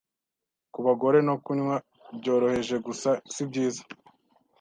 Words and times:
Ku 0.73 0.79
bagore, 0.85 1.17
no 1.27 1.35
kunywa 1.43 1.75
byoroheje 2.19 2.75
gusa 2.85 3.09
sibyiza 3.33 3.81